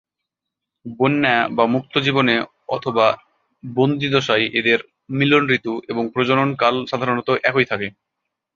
বন্য 0.99 1.23
বা 1.51 1.63
মুক্ত 1.65 1.93
জীবনে 1.97 2.35
অথবা 2.69 3.07
বন্দীদশায় 3.63 4.45
এদের 4.59 4.79
মিলন 5.11 5.43
ঋতু 5.51 5.73
এবং 5.89 6.03
প্রজনন 6.13 6.49
কাল 6.55 6.75
সাধারনত 6.85 7.29
একই 7.43 7.65
থাকে। 7.65 7.87